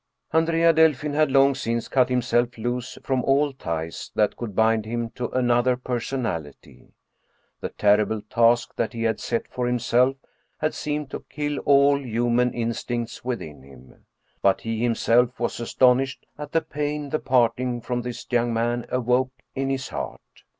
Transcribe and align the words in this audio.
Andrea 0.33 0.73
Delfin 0.73 1.13
had 1.13 1.29
long 1.31 1.53
since 1.53 1.87
cut 1.87 2.09
himself 2.09 2.57
loose 2.57 2.97
from 3.03 3.23
all 3.23 3.53
ties 3.53 4.09
that 4.15 4.35
could 4.35 4.55
bind 4.55 4.83
him 4.83 5.11
to 5.11 5.27
another 5.29 5.77
personality; 5.77 6.87
the 7.59 7.69
terrible 7.69 8.23
task 8.23 8.75
that 8.77 8.93
he 8.93 9.03
had 9.03 9.19
set 9.19 9.47
for 9.47 9.67
himself 9.67 10.15
had 10.57 10.73
seemed 10.73 11.11
to 11.11 11.23
kill 11.29 11.59
all 11.65 11.99
hu 11.99 12.31
man 12.31 12.51
instincts 12.51 13.23
within 13.23 13.61
him. 13.61 14.07
But 14.41 14.61
he 14.61 14.81
himself 14.81 15.39
was 15.39 15.59
astonished 15.59 16.25
at 16.35 16.51
the 16.51 16.61
pain 16.61 17.11
the 17.11 17.19
parting 17.19 17.79
from 17.79 18.01
this 18.01 18.25
young 18.31 18.51
man 18.51 18.87
awoke 18.89 19.43
in 19.53 19.69
his 19.69 19.89
heart. 19.89 20.19